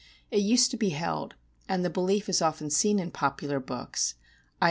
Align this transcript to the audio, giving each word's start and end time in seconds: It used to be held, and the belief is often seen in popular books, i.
It 0.31 0.39
used 0.39 0.71
to 0.71 0.77
be 0.77 0.89
held, 0.97 1.35
and 1.69 1.85
the 1.85 1.89
belief 1.91 2.27
is 2.27 2.41
often 2.41 2.71
seen 2.71 2.97
in 2.97 3.11
popular 3.11 3.59
books, 3.59 4.15
i. 4.57 4.59